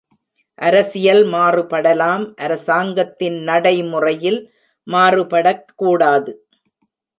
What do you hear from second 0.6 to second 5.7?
அரசியல் மாறுபடலாம் அரசாங்கத்தின் நடைமுறையில் மாறுபடக்